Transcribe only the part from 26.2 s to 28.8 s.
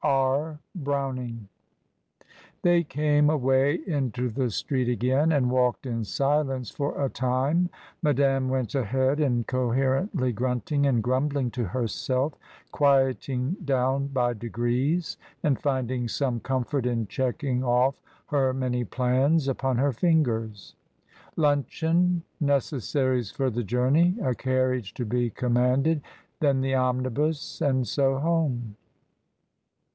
then the omnibus, and so home."